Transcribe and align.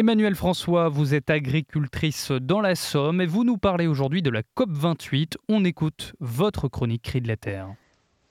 Emmanuel 0.00 0.34
François, 0.34 0.88
vous 0.88 1.12
êtes 1.12 1.28
agricultrice 1.28 2.30
dans 2.30 2.62
la 2.62 2.74
Somme 2.74 3.20
et 3.20 3.26
vous 3.26 3.44
nous 3.44 3.58
parlez 3.58 3.86
aujourd'hui 3.86 4.22
de 4.22 4.30
la 4.30 4.40
COP28. 4.56 5.34
On 5.50 5.62
écoute 5.62 6.14
votre 6.20 6.68
chronique 6.68 7.02
Cri 7.02 7.20
de 7.20 7.28
la 7.28 7.36
Terre. 7.36 7.74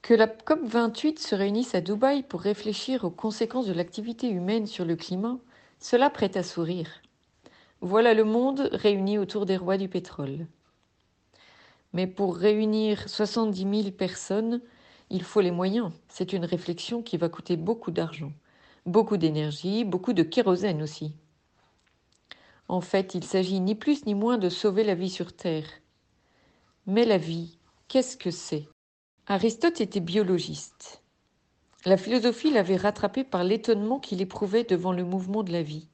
Que 0.01 0.15
la 0.15 0.25
COP28 0.25 1.19
se 1.19 1.35
réunisse 1.35 1.75
à 1.75 1.81
Dubaï 1.81 2.23
pour 2.23 2.41
réfléchir 2.41 3.03
aux 3.03 3.11
conséquences 3.11 3.67
de 3.67 3.73
l'activité 3.73 4.31
humaine 4.31 4.65
sur 4.65 4.83
le 4.83 4.95
climat, 4.95 5.37
cela 5.77 6.09
prête 6.09 6.37
à 6.37 6.41
sourire. 6.41 6.89
Voilà 7.81 8.15
le 8.15 8.23
monde 8.23 8.71
réuni 8.73 9.19
autour 9.19 9.45
des 9.45 9.57
rois 9.57 9.77
du 9.77 9.89
pétrole. 9.89 10.47
Mais 11.93 12.07
pour 12.07 12.35
réunir 12.35 13.07
70 13.07 13.83
000 13.83 13.91
personnes, 13.91 14.59
il 15.11 15.21
faut 15.21 15.41
les 15.41 15.51
moyens. 15.51 15.91
C'est 16.07 16.33
une 16.33 16.45
réflexion 16.45 17.03
qui 17.03 17.17
va 17.17 17.29
coûter 17.29 17.57
beaucoup 17.57 17.91
d'argent, 17.91 18.31
beaucoup 18.87 19.17
d'énergie, 19.17 19.85
beaucoup 19.85 20.13
de 20.13 20.23
kérosène 20.23 20.81
aussi. 20.81 21.13
En 22.69 22.81
fait, 22.81 23.15
il 23.15 23.23
s'agit 23.23 23.59
ni 23.59 23.73
plus 23.73 24.05
ni 24.05 24.13
moins 24.13 24.37
de 24.37 24.47
sauver 24.47 24.83
la 24.83 24.93
vie 24.93 25.09
sur 25.09 25.33
Terre. 25.33 25.65
Mais 26.85 27.03
la 27.03 27.17
vie, 27.17 27.57
qu'est-ce 27.87 28.15
que 28.15 28.29
c'est? 28.29 28.69
Aristote 29.25 29.81
était 29.81 29.99
biologiste. 29.99 31.01
La 31.85 31.97
philosophie 31.97 32.51
l'avait 32.51 32.75
rattrapé 32.75 33.23
par 33.23 33.43
l'étonnement 33.43 33.99
qu'il 33.99 34.21
éprouvait 34.21 34.65
devant 34.65 34.91
le 34.91 35.03
mouvement 35.03 35.41
de 35.41 35.51
la 35.51 35.63
vie. 35.63 35.87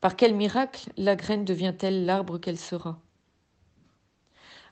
Par 0.00 0.16
quel 0.16 0.34
miracle 0.34 0.90
la 0.96 1.16
graine 1.16 1.44
devient-elle 1.44 2.06
l'arbre 2.06 2.38
qu'elle 2.38 2.58
sera? 2.58 2.98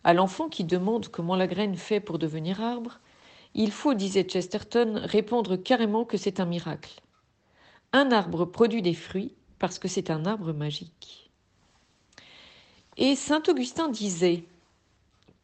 À 0.05 0.15
l'enfant 0.15 0.49
qui 0.49 0.65
demande 0.65 1.09
comment 1.09 1.37
la 1.37 1.47
graine 1.47 1.77
fait 1.77 2.01
pour 2.01 2.19
devenir 2.19 2.63
arbre, 2.63 3.01
il 3.53 3.71
faut, 3.71 3.93
disait 3.93 4.25
Chesterton, 4.25 5.03
répondre 5.05 5.57
carrément 5.57 6.07
que 6.07 6.17
c'est 6.17 6.41
un 6.41 6.47
miracle. 6.47 7.03
Un 7.93 8.13
arbre 8.13 8.47
produit 8.47 8.81
des 8.81 8.95
fruits, 8.95 9.37
parce 9.63 9.79
que 9.79 9.87
c'est 9.87 10.11
un 10.11 10.27
arbre 10.27 10.53
magique. 10.53 11.31
Et 12.97 13.15
saint 13.15 13.45
Augustin 13.47 13.89
disait 13.89 14.43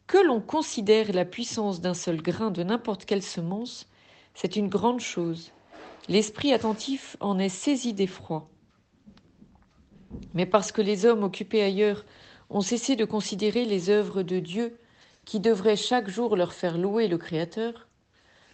Que 0.07 0.17
l'on 0.17 0.41
considère 0.41 1.13
la 1.13 1.23
puissance 1.23 1.79
d'un 1.79 1.93
seul 1.93 2.21
grain 2.21 2.51
de 2.51 2.61
n'importe 2.61 3.05
quelle 3.05 3.23
semence, 3.23 3.87
c'est 4.33 4.57
une 4.57 4.67
grande 4.67 4.99
chose. 4.99 5.53
L'esprit 6.09 6.51
attentif 6.51 7.15
en 7.21 7.39
est 7.39 7.47
saisi 7.47 7.93
d'effroi. 7.93 8.49
Mais 10.33 10.45
parce 10.45 10.73
que 10.73 10.81
les 10.81 11.05
hommes 11.05 11.23
occupés 11.23 11.63
ailleurs 11.63 12.03
ont 12.49 12.59
cessé 12.59 12.97
de 12.97 13.05
considérer 13.05 13.63
les 13.63 13.89
œuvres 13.89 14.21
de 14.21 14.39
Dieu 14.39 14.77
qui 15.23 15.39
devraient 15.39 15.77
chaque 15.77 16.09
jour 16.09 16.35
leur 16.35 16.51
faire 16.51 16.77
louer 16.77 17.07
le 17.07 17.17
Créateur, 17.17 17.87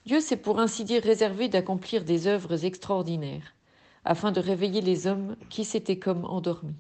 Dieu 0.06 0.20
s'est 0.20 0.38
pour 0.38 0.60
ainsi 0.60 0.84
dire 0.84 1.02
réservé 1.02 1.50
d'accomplir 1.50 2.06
des 2.06 2.28
œuvres 2.28 2.66
extraordinaires 2.66 3.55
afin 4.06 4.32
de 4.32 4.40
réveiller 4.40 4.82
les 4.82 5.08
hommes 5.08 5.36
qui 5.50 5.66
s'étaient 5.66 6.00
comme 6.00 6.26
endormis. 6.26 6.76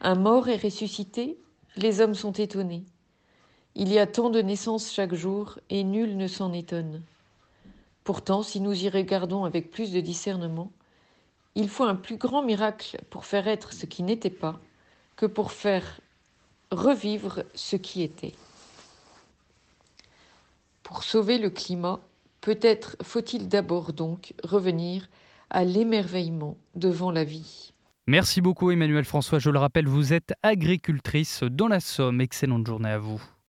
Un 0.00 0.14
mort 0.14 0.48
est 0.48 0.62
ressuscité, 0.62 1.38
les 1.76 2.00
hommes 2.00 2.14
sont 2.14 2.32
étonnés. 2.32 2.84
Il 3.74 3.92
y 3.92 3.98
a 3.98 4.06
tant 4.06 4.30
de 4.30 4.40
naissances 4.40 4.92
chaque 4.92 5.14
jour, 5.14 5.58
et 5.70 5.84
nul 5.84 6.16
ne 6.16 6.28
s'en 6.28 6.52
étonne. 6.52 7.02
Pourtant, 8.04 8.42
si 8.42 8.60
nous 8.60 8.84
y 8.84 8.88
regardons 8.88 9.44
avec 9.44 9.70
plus 9.70 9.92
de 9.92 10.00
discernement, 10.00 10.70
il 11.54 11.68
faut 11.68 11.84
un 11.84 11.96
plus 11.96 12.16
grand 12.16 12.42
miracle 12.42 13.00
pour 13.10 13.24
faire 13.24 13.48
être 13.48 13.72
ce 13.72 13.86
qui 13.86 14.02
n'était 14.02 14.30
pas 14.30 14.60
que 15.16 15.26
pour 15.26 15.50
faire 15.50 16.00
revivre 16.70 17.42
ce 17.54 17.76
qui 17.76 18.02
était. 18.02 18.34
Pour 20.82 21.02
sauver 21.02 21.38
le 21.38 21.50
climat, 21.50 22.00
peut-être 22.40 22.96
faut-il 23.02 23.48
d'abord 23.48 23.92
donc 23.92 24.34
revenir 24.44 25.08
à 25.50 25.64
l'émerveillement 25.64 26.56
devant 26.74 27.10
la 27.10 27.24
vie. 27.24 27.72
Merci 28.06 28.40
beaucoup 28.40 28.70
Emmanuel 28.70 29.04
François. 29.04 29.38
Je 29.38 29.50
le 29.50 29.58
rappelle, 29.58 29.86
vous 29.86 30.12
êtes 30.12 30.32
agricultrice 30.42 31.42
dans 31.42 31.68
la 31.68 31.80
Somme. 31.80 32.20
Excellente 32.20 32.66
journée 32.66 32.90
à 32.90 32.98
vous. 32.98 33.22